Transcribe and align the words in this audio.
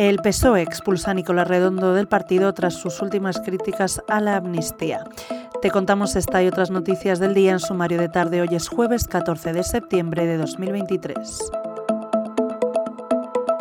El 0.00 0.16
PSOE 0.16 0.62
expulsa 0.62 1.10
a 1.10 1.14
Nicolás 1.14 1.46
Redondo 1.46 1.92
del 1.92 2.08
partido 2.08 2.54
tras 2.54 2.72
sus 2.72 3.02
últimas 3.02 3.38
críticas 3.38 4.02
a 4.08 4.22
la 4.22 4.36
amnistía. 4.36 5.04
Te 5.60 5.70
contamos 5.70 6.16
esta 6.16 6.42
y 6.42 6.46
otras 6.46 6.70
noticias 6.70 7.18
del 7.18 7.34
día 7.34 7.52
en 7.52 7.60
sumario 7.60 8.00
de 8.00 8.08
tarde. 8.08 8.40
Hoy 8.40 8.48
es 8.52 8.66
jueves 8.66 9.06
14 9.06 9.52
de 9.52 9.62
septiembre 9.62 10.24
de 10.24 10.38
2023 10.38 11.50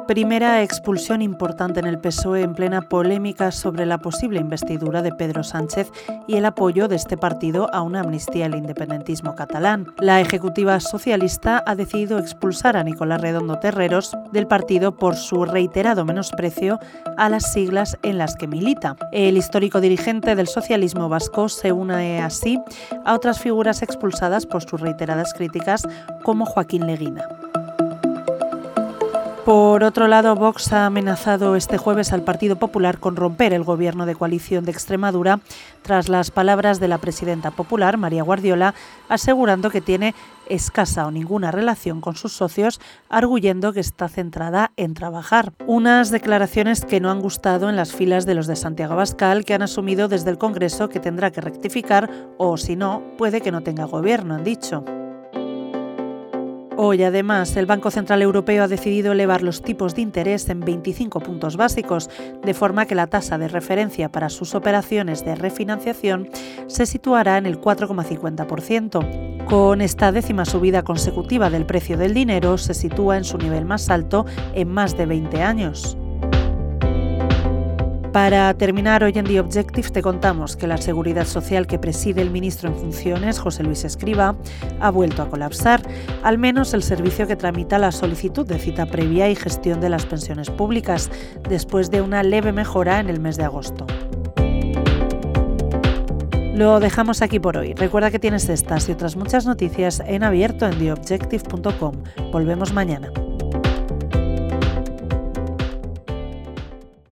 primera 0.10 0.64
expulsión 0.64 1.22
importante 1.22 1.80
en 1.80 1.86
el 1.86 2.00
PSOE 2.00 2.42
en 2.42 2.56
plena 2.56 2.82
polémica 2.82 3.52
sobre 3.52 3.86
la 3.86 4.00
posible 4.00 4.40
investidura 4.40 5.04
de 5.04 5.12
Pedro 5.12 5.44
Sánchez 5.44 5.92
y 6.28 6.34
el 6.34 6.46
apoyo 6.46 6.88
de 6.88 6.96
este 6.96 7.16
partido 7.16 7.72
a 7.76 7.84
una 7.84 8.00
amnistía 8.00 8.48
al 8.48 8.56
independentismo 8.56 9.36
catalán. 9.36 9.94
La 10.00 10.20
ejecutiva 10.20 10.80
socialista 10.80 11.64
ha 11.64 11.76
decidido 11.76 12.18
expulsar 12.18 12.76
a 12.76 12.84
Nicolás 12.84 13.22
Redondo 13.22 13.60
Terreros 13.60 14.18
del 14.32 14.48
partido 14.48 14.96
por 14.96 15.16
su 15.16 15.46
reiterado 15.46 16.06
menosprecio 16.06 16.80
a 17.16 17.30
las 17.30 17.54
siglas 17.54 17.96
en 18.02 18.18
las 18.18 18.36
que 18.36 18.48
milita. 18.48 18.96
El 19.12 19.38
histórico 19.38 19.80
dirigente 19.80 20.34
del 20.34 20.48
socialismo 20.48 21.08
vasco 21.08 21.50
se 21.50 21.72
une 21.72 22.20
así 22.20 22.60
a 23.06 23.14
otras 23.14 23.40
figuras 23.40 23.84
expulsadas 23.84 24.48
por 24.48 24.64
sus 24.64 24.82
reiteradas 24.82 25.36
críticas 25.36 25.88
como 26.24 26.48
Joaquín 26.48 26.88
Leguina. 26.88 27.28
Por 29.50 29.84
otro 29.84 30.08
lado, 30.08 30.36
Vox 30.36 30.72
ha 30.74 30.86
amenazado 30.86 31.56
este 31.56 31.80
jueves 31.80 32.14
al 32.14 32.22
Partido 32.22 32.58
Popular 32.58 33.00
con 33.00 33.16
romper 33.16 33.52
el 33.52 33.64
gobierno 33.64 34.06
de 34.06 34.14
coalición 34.14 34.64
de 34.64 34.70
Extremadura 34.70 35.40
tras 35.82 36.08
las 36.08 36.30
palabras 36.30 36.80
de 36.80 36.88
la 36.88 37.00
presidenta 37.00 37.50
popular, 37.50 37.98
María 37.98 38.22
Guardiola, 38.22 38.76
asegurando 39.08 39.72
que 39.72 39.82
tiene 39.82 40.14
escasa 40.50 41.08
o 41.08 41.10
ninguna 41.10 41.50
relación 41.50 42.00
con 42.00 42.16
sus 42.16 42.34
socios, 42.34 42.80
arguyendo 43.10 43.74
que 43.74 43.80
está 43.80 44.08
centrada 44.08 44.72
en 44.78 44.94
trabajar. 44.94 45.52
Unas 45.66 46.12
declaraciones 46.12 46.86
que 46.86 47.00
no 47.00 47.10
han 47.10 47.20
gustado 47.20 47.70
en 47.70 47.76
las 47.76 47.92
filas 47.92 48.28
de 48.28 48.36
los 48.36 48.46
de 48.46 48.56
Santiago 48.56 48.98
Bascal, 48.98 49.46
que 49.46 49.56
han 49.56 49.64
asumido 49.64 50.08
desde 50.08 50.30
el 50.30 50.38
Congreso 50.38 50.90
que 50.90 51.00
tendrá 51.00 51.32
que 51.32 51.42
rectificar 51.42 52.08
o, 52.38 52.56
si 52.58 52.76
no, 52.76 53.02
puede 53.18 53.42
que 53.42 53.52
no 53.52 53.62
tenga 53.62 53.86
gobierno, 53.86 54.36
han 54.36 54.44
dicho. 54.44 54.86
Hoy, 56.82 57.04
además, 57.04 57.58
el 57.58 57.66
Banco 57.66 57.92
Central 57.92 58.22
Europeo 58.22 58.64
ha 58.64 58.70
decidido 58.70 59.12
elevar 59.12 59.44
los 59.44 59.62
tipos 59.62 59.96
de 59.96 60.02
interés 60.02 60.48
en 60.48 60.62
25 60.62 61.20
puntos 61.20 61.58
básicos, 61.58 62.10
de 62.42 62.54
forma 62.54 62.86
que 62.86 62.96
la 62.96 63.08
tasa 63.08 63.38
de 63.38 63.50
referencia 63.50 64.08
para 64.08 64.30
sus 64.30 64.56
operaciones 64.56 65.26
de 65.26 65.36
refinanciación 65.36 66.30
se 66.68 66.86
situará 66.86 67.38
en 67.38 67.48
el 67.48 67.60
4,50%. 67.60 69.46
Con 69.46 69.82
esta 69.82 70.14
décima 70.14 70.46
subida 70.46 70.84
consecutiva 70.84 71.50
del 71.50 71.66
precio 71.66 71.98
del 71.98 72.14
dinero, 72.14 72.58
se 72.58 72.74
sitúa 72.74 73.18
en 73.18 73.26
su 73.26 73.38
nivel 73.38 73.66
más 73.66 73.90
alto 73.90 74.26
en 74.54 74.70
más 74.70 74.96
de 74.96 75.06
20 75.06 75.42
años. 75.42 75.99
Para 78.12 78.52
terminar, 78.56 79.04
hoy 79.04 79.14
en 79.16 79.26
The 79.26 79.40
Objective 79.40 79.90
te 79.90 80.02
contamos 80.02 80.56
que 80.56 80.66
la 80.66 80.78
seguridad 80.78 81.26
social 81.26 81.68
que 81.68 81.78
preside 81.78 82.24
el 82.24 82.32
ministro 82.32 82.68
en 82.68 82.76
funciones, 82.76 83.38
José 83.38 83.62
Luis 83.62 83.84
Escriba, 83.84 84.36
ha 84.80 84.90
vuelto 84.90 85.22
a 85.22 85.30
colapsar, 85.30 85.84
al 86.24 86.40
menos 86.40 86.74
el 86.74 86.82
servicio 86.82 87.28
que 87.28 87.36
tramita 87.36 87.78
la 87.78 87.92
solicitud 87.92 88.48
de 88.48 88.58
cita 88.58 88.88
previa 88.88 89.30
y 89.30 89.36
gestión 89.36 89.80
de 89.80 89.90
las 89.90 90.08
pensiones 90.08 90.50
públicas, 90.50 91.12
después 91.48 91.92
de 91.92 92.02
una 92.02 92.24
leve 92.24 92.52
mejora 92.52 93.00
en 93.00 93.10
el 93.10 93.20
mes 93.20 93.38
de 93.38 93.44
agosto. 93.44 93.86
Lo 96.56 96.80
dejamos 96.80 97.22
aquí 97.22 97.40
por 97.40 97.58
hoy. 97.58 97.76
Recuerda 97.76 98.10
que 98.10 98.20
tienes 98.20 98.50
estas 98.50 98.90
y 98.90 98.92
otras 98.92 99.16
muchas 99.16 99.46
noticias 99.46 100.02
en 100.06 100.24
abierto 100.24 100.66
en 100.66 100.80
theobjective.com. 100.80 102.04
Volvemos 102.32 102.74
mañana. 102.74 103.12